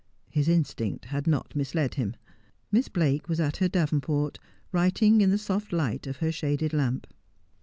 His 0.31 0.49
instinct 0.49 1.05
had 1.05 1.27
not 1.27 1.55
misled 1.55 1.93
him. 1.93 2.15
Miss 2.71 2.87
Blake 2.87 3.29
was 3.29 3.39
at 3.39 3.57
her 3.57 3.67
davenport, 3.67 4.39
writing 4.71 5.21
in 5.21 5.29
the 5.29 5.37
soft 5.37 5.71
light 5.71 6.07
of 6.07 6.17
her 6.17 6.31
shaded 6.31 6.73
lamp. 6.73 7.05